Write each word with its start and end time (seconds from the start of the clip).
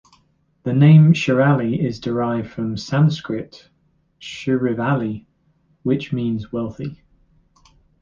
The 0.63 0.73
name 0.73 1.13
"Shirali" 1.13 1.77
is 1.77 1.99
derived 1.99 2.49
from 2.49 2.75
Sanskrit 2.75 3.69
"Shrivalli", 4.19 5.27
which 5.83 6.11
means 6.11 6.51
"wealthy". 6.51 7.03